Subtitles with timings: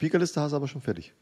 [0.00, 1.12] Speakerliste hast du aber schon fertig.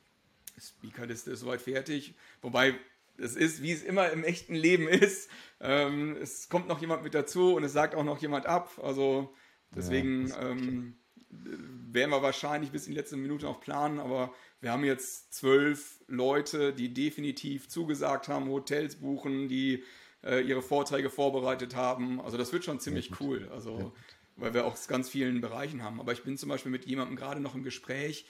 [0.56, 2.14] Speakerliste ist soweit fertig.
[2.42, 2.76] Wobei
[3.16, 5.28] es ist, wie es immer im echten Leben ist.
[5.60, 8.78] Ähm, es kommt noch jemand mit dazu und es sagt auch noch jemand ab.
[8.80, 9.34] Also
[9.74, 10.94] deswegen ja, ähm,
[11.28, 15.98] werden wir wahrscheinlich bis in die letzte Minute noch planen, aber wir haben jetzt zwölf
[16.06, 19.82] Leute, die definitiv zugesagt haben, Hotels buchen, die
[20.22, 22.20] äh, ihre Vorträge vorbereitet haben.
[22.20, 23.48] Also das wird schon ziemlich cool.
[23.52, 23.92] Also
[24.36, 25.98] weil wir auch ganz vielen Bereichen haben.
[26.00, 28.24] Aber ich bin zum Beispiel mit jemandem gerade noch im Gespräch,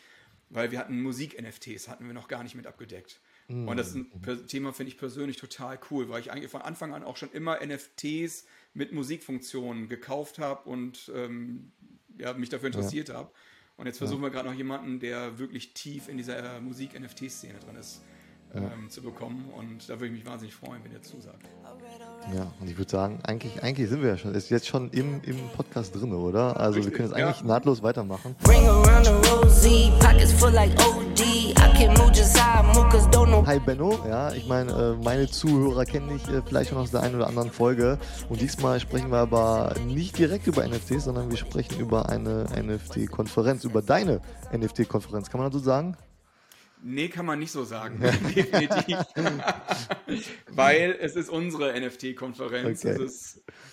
[0.50, 3.20] weil wir hatten Musik-NFTs, hatten wir noch gar nicht mit abgedeckt.
[3.48, 3.68] Mhm.
[3.68, 4.46] Und das ist ein mhm.
[4.46, 7.58] Thema, finde ich persönlich total cool, weil ich eigentlich von Anfang an auch schon immer
[7.64, 11.72] NFTs mit Musikfunktionen gekauft habe und ähm,
[12.18, 13.16] ja, mich dafür interessiert ja.
[13.16, 13.30] habe.
[13.76, 14.26] Und jetzt versuchen ja.
[14.26, 18.02] wir gerade noch jemanden, der wirklich tief in dieser Musik-NFT-Szene drin ist
[18.54, 19.50] ähm, zu bekommen.
[19.56, 21.48] Und da würde ich mich wahnsinnig freuen, wenn ihr zusagt.
[22.34, 25.20] Ja, und ich würde sagen, eigentlich, eigentlich sind wir ja schon, ist jetzt schon im,
[25.22, 26.58] im Podcast drin, oder?
[26.58, 27.46] Also Richtig, wir können jetzt eigentlich ja.
[27.46, 28.34] nahtlos weitermachen.
[33.46, 37.02] Hi Benno, ja, ich meine, äh, meine Zuhörer kennen dich äh, vielleicht schon aus der
[37.02, 37.98] einen oder anderen Folge.
[38.28, 43.64] Und diesmal sprechen wir aber nicht direkt über NFTs, sondern wir sprechen über eine NFT-Konferenz,
[43.64, 44.20] über deine
[44.52, 45.30] NFT-Konferenz.
[45.30, 45.96] Kann man das so sagen?
[46.82, 48.00] Nee, kann man nicht so sagen.
[48.34, 48.98] Definitiv.
[50.46, 52.84] Weil es ist unsere NFT-Konferenz.
[52.84, 53.10] Okay.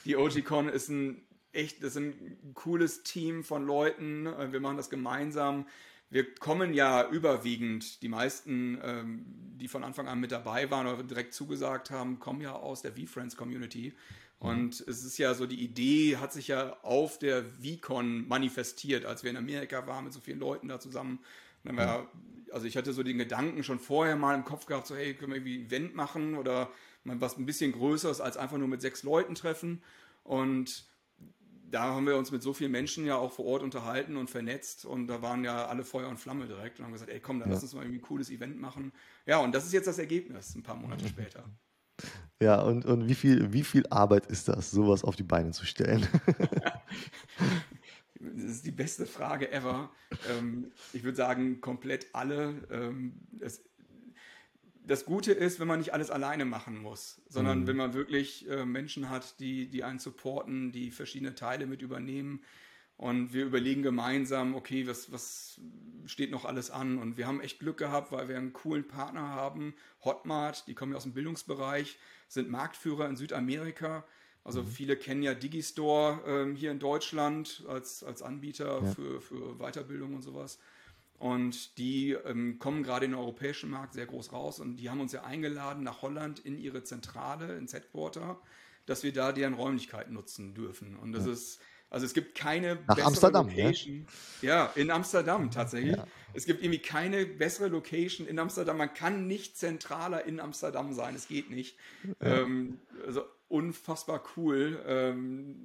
[0.06, 4.26] die OGCon ist ein echt, das ist ein cooles Team von Leuten.
[4.52, 5.66] Wir machen das gemeinsam.
[6.09, 9.26] Wir kommen ja überwiegend, die meisten, ähm,
[9.58, 12.94] die von Anfang an mit dabei waren oder direkt zugesagt haben, kommen ja aus der
[12.94, 13.94] V-Friends Community.
[14.39, 14.48] Mhm.
[14.48, 19.23] Und es ist ja so, die Idee hat sich ja auf der VCon manifestiert, als
[19.23, 21.20] wir in Amerika waren mit so vielen Leuten da zusammen.
[21.64, 22.09] dann haben wir
[22.56, 25.34] also ich hatte so den Gedanken schon vorher mal im Kopf gehabt, so hey, können
[25.34, 26.70] wir irgendwie ein Event machen oder
[27.03, 29.84] mal was ein bisschen Größeres als einfach nur mit sechs Leuten treffen.
[30.23, 30.86] Und
[31.70, 34.86] da haben wir uns mit so vielen Menschen ja auch vor Ort unterhalten und vernetzt
[34.86, 37.50] und da waren ja alle Feuer und Flamme direkt und haben gesagt, ey komm, dann
[37.50, 37.56] ja.
[37.56, 38.94] lass uns mal irgendwie ein cooles Event machen.
[39.26, 41.44] Ja, und das ist jetzt das Ergebnis, ein paar Monate später.
[42.42, 45.65] Ja, und, und wie, viel, wie viel Arbeit ist das, sowas auf die Beine zu
[45.65, 46.08] stellen?
[48.20, 49.92] Das ist die beste Frage ever.
[50.30, 52.53] Ähm, ich würde sagen, komplett alle.
[52.71, 53.61] Ähm, es,
[54.87, 57.67] das Gute ist, wenn man nicht alles alleine machen muss, sondern mhm.
[57.67, 62.42] wenn man wirklich äh, Menschen hat, die, die einen supporten, die verschiedene Teile mit übernehmen.
[62.98, 65.59] Und wir überlegen gemeinsam, okay, was, was
[66.05, 66.97] steht noch alles an?
[66.97, 69.73] Und wir haben echt Glück gehabt, weil wir einen coolen Partner haben,
[70.05, 71.97] Hotmart, die kommen ja aus dem Bildungsbereich,
[72.30, 74.05] sind Marktführer in Südamerika
[74.45, 74.67] also mhm.
[74.67, 78.92] viele kennen ja Digistore ähm, hier in Deutschland als, als Anbieter ja.
[78.92, 80.60] für, für Weiterbildung und sowas.
[81.17, 85.02] Und die ähm, kommen gerade in den europäischen Markt sehr groß raus und die haben
[85.02, 88.39] uns ja eingeladen nach Holland in ihre Zentrale, ins Headquarter,
[88.86, 90.95] dass wir da deren Räumlichkeiten nutzen dürfen.
[90.95, 91.32] Und das ja.
[91.32, 94.06] ist, also es gibt keine nach bessere Amsterdam, Location.
[94.44, 94.50] Ja?
[94.50, 95.95] ja, in Amsterdam tatsächlich.
[95.95, 96.06] Ja.
[96.33, 98.77] Es gibt irgendwie keine bessere Location in Amsterdam.
[98.77, 101.16] Man kann nicht zentraler in Amsterdam sein.
[101.16, 101.77] Es geht nicht.
[102.20, 105.56] Ähm, also unfassbar cool, ähm,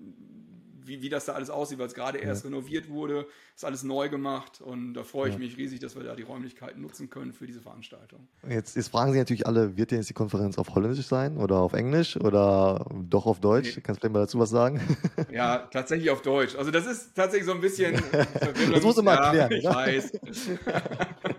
[0.84, 2.50] wie, wie das da alles aussieht, weil es gerade erst ja.
[2.50, 5.38] renoviert wurde, ist alles neu gemacht und da freue ich ja.
[5.38, 8.28] mich riesig, dass wir da die Räumlichkeiten nutzen können für diese Veranstaltung.
[8.48, 11.56] Jetzt, jetzt fragen sich natürlich alle, wird denn jetzt die Konferenz auf Holländisch sein oder
[11.56, 13.76] auf Englisch oder doch auf Deutsch?
[13.76, 13.82] Nee.
[13.82, 14.80] Kannst du vielleicht mal dazu was sagen?
[15.30, 16.56] Ja, tatsächlich auf Deutsch.
[16.56, 17.94] Also das ist tatsächlich so ein bisschen
[18.72, 19.52] Das musst du mal erklären.
[19.52, 20.12] ich weiß.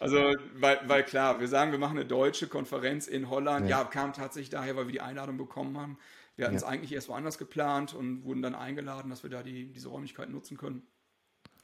[0.00, 3.68] Also, weil, weil klar, wir sagen, wir machen eine deutsche Konferenz in Holland.
[3.68, 5.98] Ja, ja kam tatsächlich daher, weil wir die Einladung bekommen haben.
[6.36, 9.72] Wir hatten es eigentlich erst woanders geplant und wurden dann eingeladen, dass wir da die,
[9.72, 10.86] diese Räumlichkeiten nutzen können.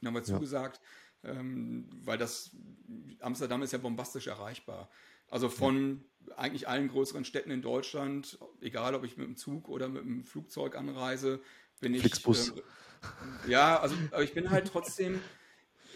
[0.01, 0.81] Dann haben wir zugesagt,
[1.23, 2.51] ähm, weil das
[3.21, 4.89] Amsterdam ist ja bombastisch erreichbar.
[5.29, 6.03] Also von
[6.35, 10.23] eigentlich allen größeren Städten in Deutschland, egal ob ich mit dem Zug oder mit dem
[10.25, 11.39] Flugzeug anreise,
[11.79, 12.01] bin ich.
[12.01, 12.49] Flixbus.
[12.49, 12.61] Äh,
[13.47, 15.21] ja, also aber ich bin halt trotzdem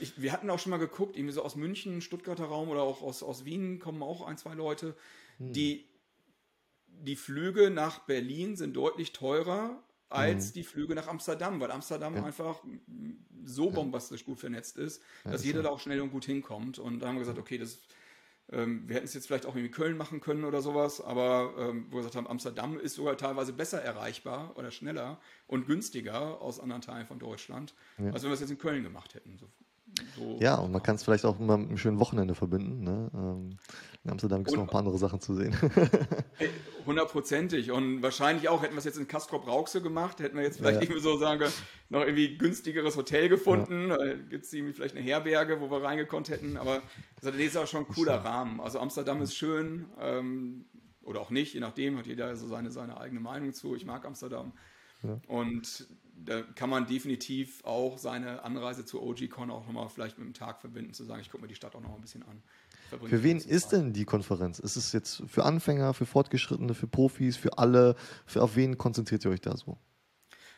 [0.01, 3.01] ich, wir hatten auch schon mal geguckt, irgendwie so aus München, Stuttgarter Raum oder auch
[3.01, 4.95] aus, aus Wien kommen auch ein, zwei Leute.
[5.37, 5.53] Hm.
[5.53, 5.87] Die,
[6.87, 10.53] die Flüge nach Berlin sind deutlich teurer als hm.
[10.53, 12.23] die Flüge nach Amsterdam, weil Amsterdam ja.
[12.23, 12.63] einfach
[13.45, 15.63] so bombastisch gut vernetzt ist, dass jeder so.
[15.63, 16.79] da auch schnell und gut hinkommt.
[16.79, 17.79] Und da haben wir gesagt, okay, das
[18.51, 21.85] ähm, wir hätten es jetzt vielleicht auch irgendwie Köln machen können oder sowas, aber ähm,
[21.89, 26.59] wo wir gesagt haben, Amsterdam ist sogar teilweise besser erreichbar oder schneller und günstiger aus
[26.59, 28.11] anderen Teilen von Deutschland, ja.
[28.11, 29.37] als wenn wir es jetzt in Köln gemacht hätten.
[29.37, 29.47] So
[30.15, 32.83] so ja, und man kann es vielleicht auch immer mit einem schönen Wochenende verbinden.
[32.83, 33.11] Ne?
[33.13, 33.57] Ähm,
[34.03, 35.55] in Amsterdam gibt es noch ein paar andere Sachen zu sehen.
[36.85, 37.71] Hundertprozentig.
[37.71, 40.77] Und wahrscheinlich auch, hätten wir es jetzt in Castrop Rauxel gemacht, hätten wir jetzt vielleicht
[40.77, 40.83] ja.
[40.83, 41.43] irgendwie so sagen
[41.89, 43.89] noch irgendwie günstigeres Hotel gefunden.
[43.89, 43.97] Ja.
[44.29, 46.55] Gibt es irgendwie vielleicht eine Herberge, wo wir reingekonnt hätten.
[46.57, 46.81] Aber
[47.21, 48.61] das ist auch schon ein cooler Rahmen.
[48.61, 49.87] Also Amsterdam ist schön.
[49.99, 50.65] Ähm,
[51.03, 53.75] oder auch nicht, je nachdem, hat jeder so seine, seine eigene Meinung zu.
[53.75, 54.53] Ich mag Amsterdam.
[55.03, 55.19] Ja.
[55.27, 55.87] Und
[56.25, 60.61] da kann man definitiv auch seine Anreise zur OG-Con auch nochmal vielleicht mit einem Tag
[60.61, 62.41] verbinden, zu sagen, ich gucke mir die Stadt auch noch ein bisschen an.
[63.05, 64.59] Für wen ist denn die Konferenz?
[64.59, 67.95] Ist es jetzt für Anfänger, für Fortgeschrittene, für Profis, für alle?
[68.25, 69.77] Für auf wen konzentriert ihr euch da so?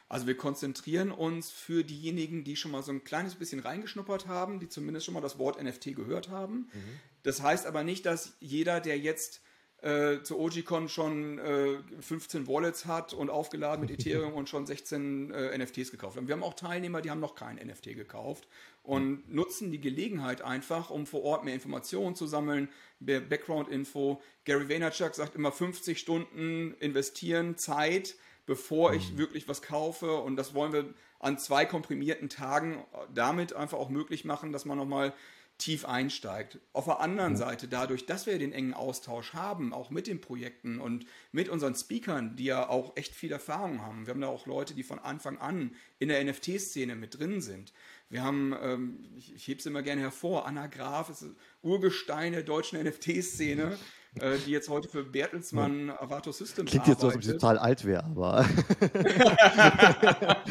[0.07, 4.59] Also wir konzentrieren uns für diejenigen, die schon mal so ein kleines bisschen reingeschnuppert haben,
[4.59, 6.69] die zumindest schon mal das Wort NFT gehört haben.
[6.73, 6.99] Mhm.
[7.23, 9.41] Das heißt aber nicht, dass jeder, der jetzt
[9.81, 15.31] äh, zur OGCon schon äh, 15 Wallets hat und aufgeladen mit Ethereum und schon 16
[15.31, 16.27] äh, NFTs gekauft haben.
[16.27, 18.47] Wir haben auch Teilnehmer, die haben noch kein NFT gekauft
[18.83, 22.69] und nutzen die Gelegenheit einfach, um vor Ort mehr Informationen zu sammeln,
[22.99, 24.21] mehr Background-Info.
[24.45, 29.17] Gary Vaynerchuk sagt immer 50 Stunden investieren, Zeit, bevor ich mhm.
[29.17, 32.83] wirklich was kaufe und das wollen wir an zwei komprimierten Tagen
[33.13, 35.13] damit einfach auch möglich machen, dass man nochmal
[35.61, 36.59] tief einsteigt.
[36.73, 37.37] Auf der anderen.
[37.37, 41.75] Seite, dadurch, dass wir den engen Austausch haben, auch mit den Projekten und mit unseren
[41.75, 44.05] Speakern, die ja auch echt viel Erfahrung haben.
[44.05, 47.73] Wir haben da auch Leute, die von Anfang an in der NFT-Szene mit drin sind.
[48.09, 51.25] Wir haben, ähm, ich, ich hebe es immer gerne hervor, Anna Graf ist
[51.61, 53.77] Urgestein der deutschen NFT-Szene.
[54.19, 55.89] Äh, die jetzt heute für Bertelsmann.
[55.89, 58.45] Avato Systems Klingt jetzt so, als ob sie total alt wäre, aber.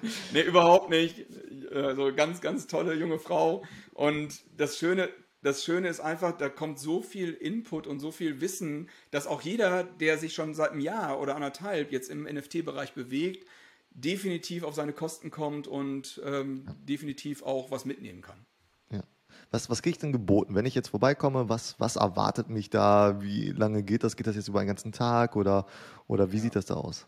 [0.32, 1.25] nee, überhaupt nicht
[1.84, 3.64] also ganz, ganz tolle junge Frau.
[3.94, 5.08] Und das Schöne,
[5.42, 9.42] das Schöne ist einfach, da kommt so viel Input und so viel Wissen, dass auch
[9.42, 13.46] jeder, der sich schon seit einem Jahr oder anderthalb jetzt im NFT-Bereich bewegt,
[13.90, 18.38] definitiv auf seine Kosten kommt und ähm, definitiv auch was mitnehmen kann.
[18.90, 19.02] Ja.
[19.50, 20.54] Was, was kriege ich denn geboten?
[20.54, 23.22] Wenn ich jetzt vorbeikomme, was, was erwartet mich da?
[23.22, 24.16] Wie lange geht das?
[24.16, 25.66] Geht das jetzt über einen ganzen Tag oder,
[26.08, 26.42] oder wie ja.
[26.42, 27.06] sieht das da aus?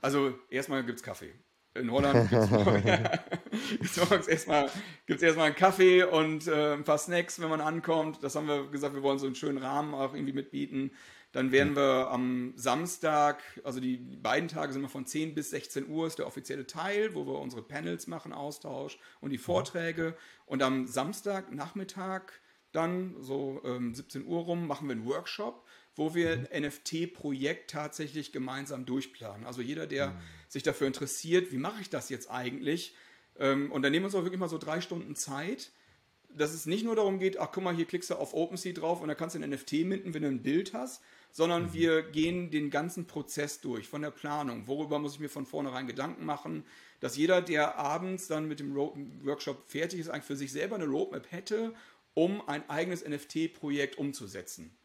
[0.00, 1.32] Also erstmal gibt es Kaffee.
[1.78, 4.70] In Holland gibt es morgens erstmal,
[5.06, 8.22] gibt's erstmal einen Kaffee und äh, ein paar Snacks, wenn man ankommt.
[8.22, 10.92] Das haben wir gesagt, wir wollen so einen schönen Rahmen auch irgendwie mitbieten.
[11.32, 15.50] Dann werden wir am Samstag, also die, die, beiden Tage sind wir von 10 bis
[15.50, 20.16] 16 Uhr, ist der offizielle Teil, wo wir unsere Panels machen, Austausch und die Vorträge.
[20.46, 22.40] Und am Samstag Nachmittag
[22.72, 25.65] dann, so ähm, 17 Uhr rum, machen wir einen Workshop
[25.96, 29.46] wo wir ein NFT-Projekt tatsächlich gemeinsam durchplanen.
[29.46, 30.18] Also jeder, der mhm.
[30.48, 32.94] sich dafür interessiert, wie mache ich das jetzt eigentlich?
[33.38, 35.70] Ähm, und dann nehmen wir uns auch wirklich mal so drei Stunden Zeit,
[36.28, 39.00] dass es nicht nur darum geht, ach guck mal, hier klickst du auf OpenSea drauf
[39.00, 41.02] und da kannst du ein NFT minden, wenn du ein Bild hast,
[41.32, 41.72] sondern mhm.
[41.72, 44.66] wir gehen den ganzen Prozess durch, von der Planung.
[44.66, 46.64] Worüber muss ich mir von vornherein Gedanken machen,
[47.00, 50.86] dass jeder, der abends dann mit dem Workshop fertig ist, eigentlich für sich selber eine
[50.86, 51.74] Roadmap hätte,
[52.14, 54.76] um ein eigenes NFT-Projekt umzusetzen.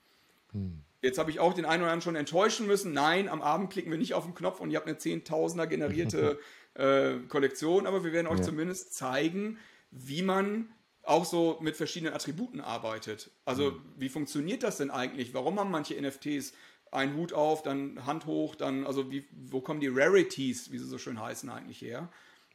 [0.53, 0.83] Mhm.
[1.01, 2.93] Jetzt habe ich auch den einen oder anderen schon enttäuschen müssen.
[2.93, 6.39] Nein, am Abend klicken wir nicht auf den Knopf und ihr habt eine Zehntausender generierte
[6.75, 8.45] äh, Kollektion, aber wir werden euch ja.
[8.45, 9.57] zumindest zeigen,
[9.89, 10.69] wie man
[11.03, 13.31] auch so mit verschiedenen Attributen arbeitet.
[13.45, 13.81] Also mhm.
[13.97, 15.33] wie funktioniert das denn eigentlich?
[15.33, 16.53] Warum haben manche NFTs
[16.91, 20.85] einen Hut auf, dann Hand hoch, dann, also wie, wo kommen die Rarities, wie sie
[20.85, 22.09] so schön heißen, eigentlich her?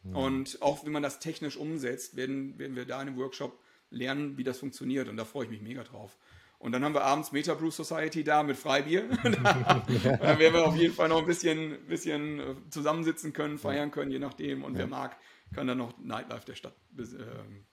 [0.05, 0.17] Mhm.
[0.17, 3.59] Und auch wie man das technisch umsetzt, werden, werden wir da in dem Workshop
[3.91, 5.09] lernen, wie das funktioniert.
[5.09, 6.17] Und da freue ich mich mega drauf.
[6.59, 9.09] Und dann haben wir abends Meta Brew Society da mit Freibier.
[9.23, 14.11] dann werden wir auf jeden Fall noch ein bisschen, bisschen äh, zusammensitzen können, feiern können,
[14.11, 14.65] je nachdem.
[14.65, 14.81] Und ja.
[14.81, 15.17] wer mag,
[15.55, 17.03] kann dann noch Nightlife der Stadt äh,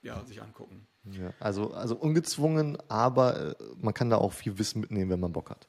[0.02, 0.86] ja, sich angucken.
[1.04, 5.32] Ja, also, also ungezwungen, aber äh, man kann da auch viel Wissen mitnehmen, wenn man
[5.32, 5.68] Bock hat.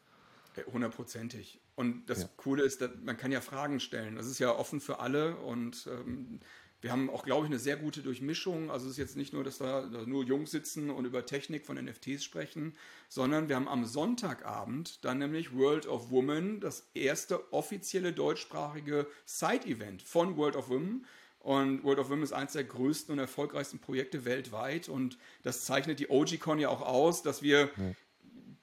[0.71, 1.61] Hundertprozentig.
[1.75, 2.29] Und das ja.
[2.37, 4.15] Coole ist, dass man kann ja Fragen stellen.
[4.15, 6.39] Das ist ja offen für alle und ähm,
[6.85, 8.69] wir haben auch, glaube ich, eine sehr gute Durchmischung.
[8.69, 11.83] Also es ist jetzt nicht nur, dass da, nur Jungs sitzen und über Technik von
[11.83, 12.75] NFTs sprechen,
[13.09, 20.03] sondern wir haben am Sonntagabend dann nämlich World of Women, das erste offizielle deutschsprachige Side-Event
[20.03, 21.07] von World of Women.
[21.39, 24.87] Und World of Women ist eines der größten und erfolgreichsten Projekte weltweit.
[24.87, 27.95] Und das zeichnet die OG-Con ja auch aus, dass wir ja.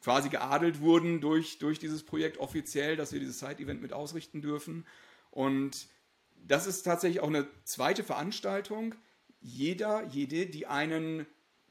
[0.00, 4.86] quasi geadelt wurden durch, durch dieses Projekt offiziell, dass wir dieses Side-Event mit ausrichten dürfen.
[5.32, 5.88] Und
[6.46, 8.94] das ist tatsächlich auch eine zweite Veranstaltung.
[9.40, 11.26] Jeder, jede, die einen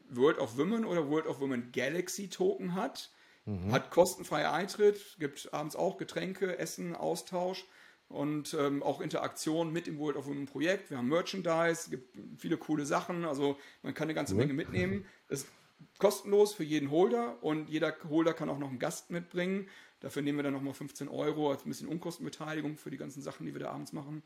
[0.09, 3.11] World of Women oder World of Women Galaxy Token hat,
[3.45, 3.71] mhm.
[3.71, 7.65] hat kostenfreie Eintritt, gibt abends auch Getränke, Essen, Austausch
[8.09, 10.89] und ähm, auch Interaktion mit dem World of Women Projekt.
[10.89, 14.35] Wir haben Merchandise, gibt viele coole Sachen, also man kann eine ganze.
[14.35, 15.05] Menge mitnehmen.
[15.29, 15.49] Es ist
[15.97, 19.67] kostenlos für jeden Holder und jeder Holder kann auch noch einen Gast mitbringen.
[20.01, 23.45] Dafür nehmen wir dann nochmal 15 Euro als ein bisschen Unkostenbeteiligung für die ganzen Sachen,
[23.45, 24.23] die wir da abends machen.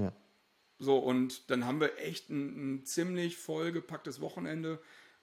[0.00, 0.12] Ja.
[0.78, 4.80] So, und dann haben wir echt ein, ein ziemlich vollgepacktes Wochenende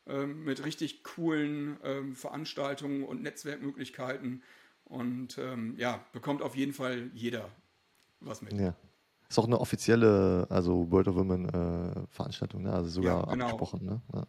[0.08, 4.44] ähm, mit richtig coolen ähm, Veranstaltungen und Netzwerkmöglichkeiten.
[4.86, 7.50] Und ähm, ja, bekommt auf jeden Fall jeder
[8.20, 8.54] was mit.
[8.54, 8.76] Ja.
[9.30, 12.74] Ist auch eine offizielle, also World of Women äh, Veranstaltung, ne?
[12.74, 13.46] also sogar ja, genau.
[13.46, 13.86] abgesprochen.
[13.86, 14.02] Ne?
[14.14, 14.28] Ja.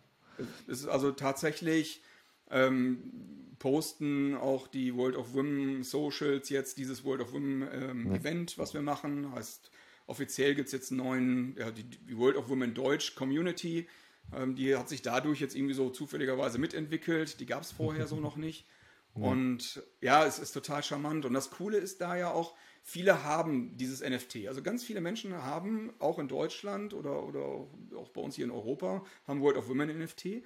[0.67, 2.03] Es ist also tatsächlich,
[2.51, 8.17] ähm, posten auch die World of Women Socials jetzt dieses World of Women ähm, ja.
[8.17, 9.71] Event, was wir machen, heißt
[10.11, 13.89] offiziell gibt es jetzt einen neuen, ja, die, die World of Women Deutsch Community.
[14.37, 17.41] Ähm, die hat sich dadurch jetzt irgendwie so zufälligerweise mitentwickelt.
[17.41, 18.67] Die gab es vorher so noch nicht.
[19.15, 21.25] Und ja, es ist total charmant.
[21.25, 24.47] Und das Coole ist da ja auch, viele haben dieses NFT.
[24.47, 28.51] Also ganz viele Menschen haben auch in Deutschland oder, oder auch bei uns hier in
[28.51, 30.43] Europa, haben World of Women NFT.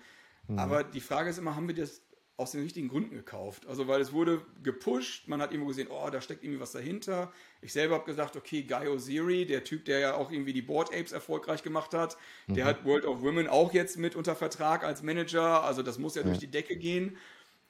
[0.48, 0.58] Mhm.
[0.58, 2.02] Aber die Frage ist immer, haben wir das
[2.36, 3.66] aus den richtigen Gründen gekauft?
[3.66, 7.32] Also weil es wurde gepusht, man hat irgendwo gesehen, oh, da steckt irgendwie was dahinter.
[7.62, 10.92] Ich selber habe gesagt, okay, Guy Oziri, der Typ, der ja auch irgendwie die Board
[10.92, 12.54] Apes erfolgreich gemacht hat, mhm.
[12.54, 15.62] der hat World of Women auch jetzt mit unter Vertrag als Manager.
[15.62, 16.28] Also das muss ja, ja.
[16.28, 17.16] durch die Decke gehen.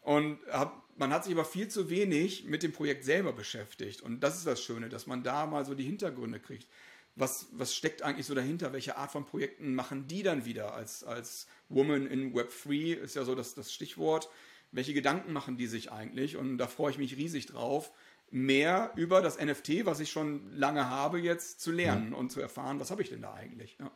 [0.01, 4.03] Und hab, man hat sich aber viel zu wenig mit dem Projekt selber beschäftigt.
[4.03, 6.69] Und das ist das Schöne, dass man da mal so die Hintergründe kriegt.
[7.17, 8.73] Was, was steckt eigentlich so dahinter?
[8.73, 13.01] Welche Art von Projekten machen die dann wieder als, als Woman in Web 3?
[13.03, 14.29] Ist ja so das, das Stichwort.
[14.75, 16.37] Welche Gedanken machen die sich eigentlich?
[16.37, 17.93] Und da freue ich mich riesig drauf,
[18.31, 22.19] mehr über das NFT, was ich schon lange habe, jetzt zu lernen ja.
[22.19, 23.79] und zu erfahren, was habe ich denn da eigentlich?
[23.79, 23.93] Ja.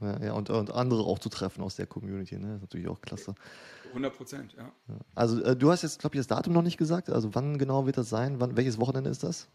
[0.00, 2.46] Ja, ja und, und, andere auch zu treffen aus der Community, ne?
[2.46, 3.34] Das ist natürlich auch klasse.
[3.88, 4.72] 100 Prozent, ja.
[5.14, 7.10] Also äh, du hast jetzt, glaube ich, das Datum noch nicht gesagt.
[7.10, 8.40] Also wann genau wird das sein?
[8.40, 9.48] Wann, welches Wochenende ist das?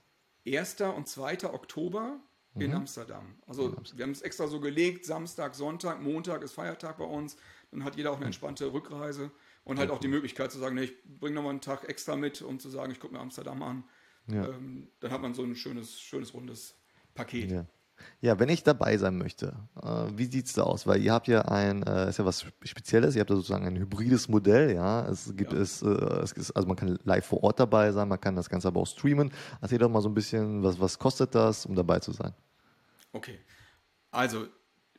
[0.48, 0.82] 1.
[0.96, 1.52] und 2.
[1.52, 2.20] Oktober
[2.54, 2.62] mhm.
[2.62, 3.36] in Amsterdam.
[3.48, 3.98] Also in Amsterdam.
[3.98, 7.36] wir haben es extra so gelegt, Samstag, Sonntag, Montag ist Feiertag bei uns.
[7.72, 8.28] Dann hat jeder auch eine mhm.
[8.28, 9.32] entspannte Rückreise
[9.68, 12.42] und halt auch die Möglichkeit zu sagen, nee, ich bringe nochmal einen Tag extra mit,
[12.42, 13.84] um zu sagen, ich gucke mir Amsterdam an.
[14.28, 14.48] Ja.
[14.48, 16.76] Ähm, dann hat man so ein schönes, schönes rundes
[17.14, 17.52] Paket.
[17.52, 17.66] Ja.
[18.22, 20.86] Ja, wenn ich dabei sein möchte, äh, wie sieht es da aus?
[20.86, 23.76] Weil ihr habt ja ein, äh, ist ja was Spezielles, ihr habt da sozusagen ein
[23.76, 25.08] hybrides Modell, ja.
[25.08, 25.60] Es gibt ja.
[25.60, 28.50] es, äh, es ist, also man kann live vor Ort dabei sein, man kann das
[28.50, 29.32] Ganze aber auch streamen.
[29.62, 32.34] Erzähl doch mal so ein bisschen, was, was kostet das, um dabei zu sein?
[33.14, 33.40] Okay.
[34.12, 34.48] Also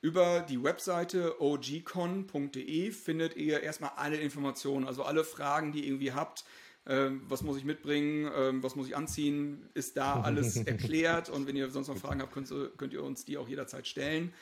[0.01, 6.13] über die Webseite ogcon.de findet ihr erstmal alle Informationen, also alle Fragen, die ihr irgendwie
[6.13, 6.45] habt
[6.89, 11.29] ähm, was muss ich mitbringen, ähm, was muss ich anziehen, ist da alles erklärt.
[11.29, 14.33] Und wenn ihr sonst noch Fragen habt, könnt, könnt ihr uns die auch jederzeit stellen.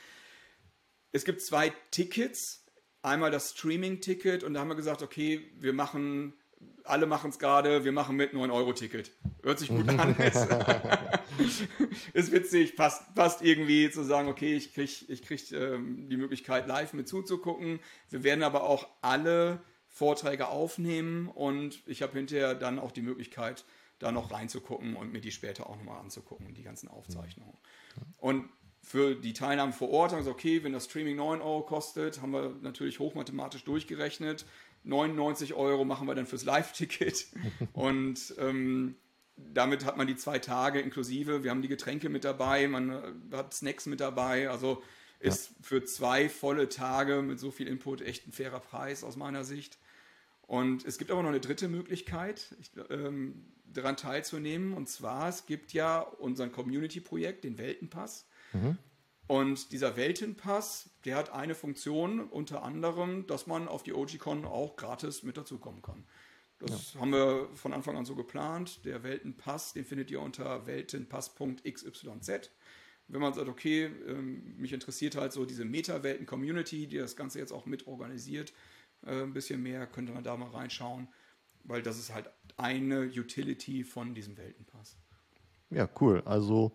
[1.11, 2.63] Es gibt zwei Tickets.
[3.03, 6.33] Einmal das Streaming-Ticket und da haben wir gesagt, okay, wir machen,
[6.83, 9.11] alle machen es gerade, wir machen mit 9-Euro-Ticket.
[9.43, 10.15] Hört sich gut an.
[10.15, 10.47] ist,
[12.13, 16.67] ist witzig, passt, passt irgendwie zu sagen, okay, ich kriege ich krieg, ähm, die Möglichkeit,
[16.67, 17.79] live mit zuzugucken.
[18.09, 23.65] Wir werden aber auch alle Vorträge aufnehmen und ich habe hinterher dann auch die Möglichkeit,
[23.99, 27.57] da noch reinzugucken und mir die später auch nochmal anzugucken, die ganzen Aufzeichnungen.
[28.17, 28.47] Und
[28.83, 32.21] für die Teilnahme vor Ort haben wir gesagt, okay, wenn das Streaming 9 Euro kostet,
[32.21, 34.45] haben wir natürlich hochmathematisch durchgerechnet.
[34.87, 37.27] 99 Euro machen wir dann fürs Live-Ticket.
[37.73, 38.95] und ähm,
[39.35, 41.43] damit hat man die zwei Tage inklusive.
[41.43, 44.49] Wir haben die Getränke mit dabei, man äh, hat Snacks mit dabei.
[44.49, 44.81] Also
[45.19, 45.55] ist ja.
[45.61, 49.77] für zwei volle Tage mit so viel Input echt ein fairer Preis aus meiner Sicht.
[50.41, 52.55] Und es gibt aber noch eine dritte Möglichkeit,
[52.89, 54.73] ähm, daran teilzunehmen.
[54.73, 58.27] Und zwar, es gibt ja unseren Community-Projekt, den Weltenpass.
[58.53, 58.77] Mhm.
[59.27, 64.77] Und dieser Weltenpass, der hat eine Funktion, unter anderem, dass man auf die OGCon auch
[64.77, 66.05] gratis mit dazukommen kann.
[66.59, 67.01] Das ja.
[67.01, 68.85] haben wir von Anfang an so geplant.
[68.85, 72.49] Der Weltenpass, den findet ihr unter weltenpass.xyz.
[73.09, 77.51] Wenn man sagt, okay, ähm, mich interessiert halt so diese Meta-Welten-Community, die das Ganze jetzt
[77.51, 78.53] auch mit organisiert,
[79.05, 81.07] äh, ein bisschen mehr, könnte man da mal reinschauen,
[81.63, 84.97] weil das ist halt eine Utility von diesem Weltenpass.
[85.69, 86.21] Ja, cool.
[86.25, 86.71] Also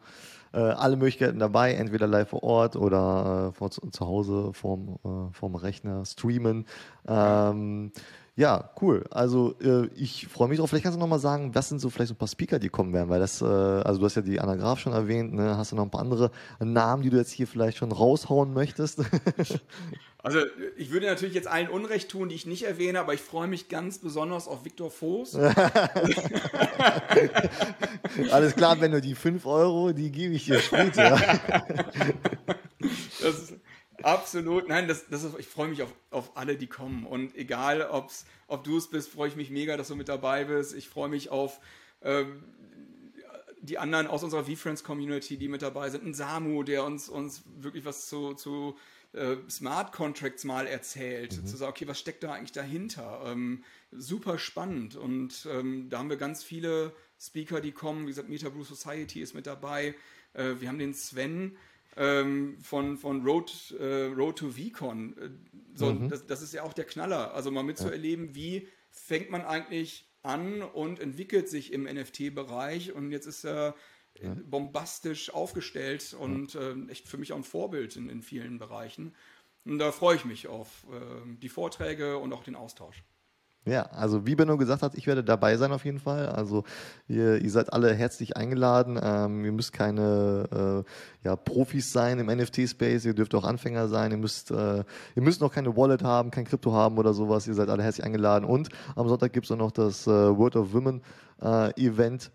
[0.53, 5.33] äh, alle Möglichkeiten dabei, entweder live vor Ort oder äh, vor, zu Hause vorm, äh,
[5.33, 6.67] vorm Rechner streamen.
[7.07, 7.93] Ähm,
[8.35, 9.05] ja, cool.
[9.11, 10.71] Also äh, ich freue mich drauf.
[10.71, 12.71] Vielleicht kannst du noch mal sagen, was sind so vielleicht so ein paar Speaker, die
[12.71, 15.59] kommen werden, weil das, äh, also du hast ja die Anna Graf schon erwähnt, ne?
[15.59, 19.01] hast du noch ein paar andere Namen, die du jetzt hier vielleicht schon raushauen möchtest?
[20.23, 20.39] also
[20.79, 23.69] ich würde natürlich jetzt allen Unrecht tun, die ich nicht erwähne, aber ich freue mich
[23.69, 25.35] ganz besonders auf Viktor Voß.
[28.31, 31.21] Alles klar, wenn du die 5 Euro, die gebe ich dir später.
[32.81, 33.53] das ist
[34.05, 34.69] Absolut.
[34.69, 37.07] Nein, das, das ist, ich freue mich auf, auf alle, die kommen.
[37.07, 40.45] Und egal, ob's, ob du es bist, freue ich mich mega, dass du mit dabei
[40.45, 40.75] bist.
[40.75, 41.61] Ich freue mich auf
[42.03, 42.43] ähm,
[43.63, 46.05] die anderen aus unserer V-Friends-Community, die mit dabei sind.
[46.05, 48.77] Ein Samu, der uns, uns wirklich was zu, zu
[49.13, 51.41] äh, Smart Contracts mal erzählt.
[51.41, 51.47] Mhm.
[51.47, 53.23] Zu sagen, okay, was steckt da eigentlich dahinter?
[53.27, 54.97] Ähm, super spannend.
[54.97, 58.03] Und ähm, da haben wir ganz viele Speaker, die kommen.
[58.03, 59.95] Wie gesagt, Meta Blue Society ist mit dabei.
[60.35, 61.57] Äh, wir haben den Sven
[61.97, 65.17] ähm, von, von Road, äh, Road to VCon.
[65.17, 65.31] Äh,
[65.75, 66.09] so, mhm.
[66.09, 67.35] das, das, ist ja auch der Knaller.
[67.35, 68.35] Also mal mitzuerleben, ja.
[68.35, 73.75] wie fängt man eigentlich an und entwickelt sich im NFT-Bereich und jetzt ist er
[74.21, 74.37] ja.
[74.45, 79.15] bombastisch aufgestellt und äh, echt für mich auch ein Vorbild in, in vielen Bereichen.
[79.65, 83.03] Und da freue ich mich auf äh, die Vorträge und auch den Austausch.
[83.65, 86.29] Ja, also wie Benno gesagt hat, ich werde dabei sein auf jeden Fall.
[86.29, 86.65] Also
[87.07, 88.99] ihr, ihr seid alle herzlich eingeladen.
[89.01, 90.85] Ähm, ihr müsst keine
[91.25, 94.83] äh, ja, Profis sein im NFT-Space, ihr dürft auch Anfänger sein, ihr müsst, äh,
[95.15, 97.47] ihr müsst noch keine Wallet haben, kein Krypto haben oder sowas.
[97.47, 98.45] Ihr seid alle herzlich eingeladen.
[98.45, 101.01] Und am Sonntag gibt es auch noch das äh, World of Women
[101.41, 102.33] äh, Event.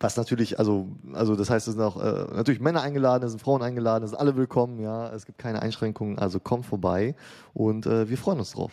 [0.00, 3.40] Was natürlich, also, also das heißt, es sind auch äh, natürlich Männer eingeladen, es sind
[3.40, 7.14] Frauen eingeladen, es sind alle willkommen, ja, es gibt keine Einschränkungen, also kommt vorbei
[7.54, 8.72] und äh, wir freuen uns drauf.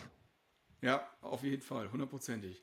[0.84, 2.62] Ja, auf jeden Fall, hundertprozentig.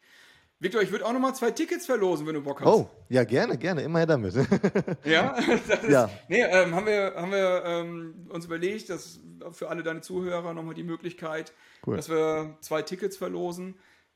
[0.59, 2.67] Victor, ich würde auch noch mal zwei Tickets verlosen, wenn du Bock hast.
[2.67, 4.35] Oh, ja, gerne, gerne, immer her damit.
[5.03, 5.35] ja,
[5.67, 6.07] das ist, ja.
[6.29, 9.19] Nee, ähm, haben wir, haben wir ähm, uns überlegt, dass
[9.53, 11.51] für alle deine Zuhörer nochmal die Möglichkeit,
[11.87, 11.95] cool.
[11.95, 13.73] dass wir zwei Tickets verlosen.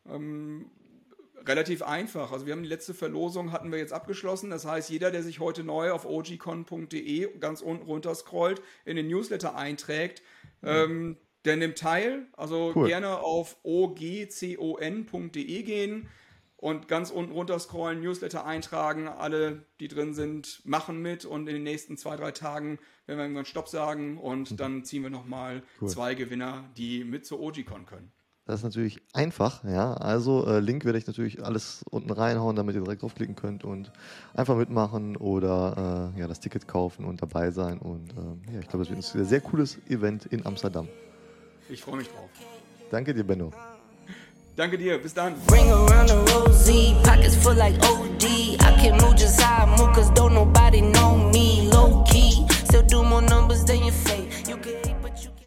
[0.07, 0.69] Ähm,
[1.47, 2.31] relativ einfach.
[2.31, 4.51] Also wir haben die letzte Verlosung hatten wir jetzt abgeschlossen.
[4.51, 9.07] Das heißt, jeder, der sich heute neu auf ogcon.de ganz unten runter scrollt, in den
[9.07, 10.21] Newsletter einträgt,
[10.61, 10.67] mhm.
[10.67, 12.27] ähm, der nimmt teil.
[12.33, 12.87] Also cool.
[12.87, 14.63] gerne auf ogcon.de
[15.63, 16.07] gehen
[16.57, 19.07] und ganz unten runter scrollen, Newsletter eintragen.
[19.07, 23.25] Alle, die drin sind, machen mit und in den nächsten zwei, drei Tagen werden wir
[23.25, 24.57] irgendwann Stopp sagen und mhm.
[24.57, 25.89] dann ziehen wir nochmal cool.
[25.89, 28.11] zwei Gewinner, die mit zur OGCon können.
[28.45, 29.95] Das ist natürlich einfach, ja.
[29.95, 33.91] Also äh, Link werde ich natürlich alles unten reinhauen, damit ihr direkt draufklicken könnt und
[34.35, 37.79] einfach mitmachen oder äh, ja, das Ticket kaufen und dabei sein.
[37.79, 40.87] Und äh, ja, ich glaube, es wird ein sehr cooles Event in Amsterdam.
[41.67, 42.29] Ich freue mich drauf.
[42.91, 43.51] Danke dir, Benno.
[44.55, 45.35] Danke dir, bis dann.
[45.51, 48.23] Ring around the rosy, pockets full like OD.
[48.61, 51.67] I can move just how I move, cause don't nobody know me.
[51.71, 54.24] Low key, still do more numbers than your face.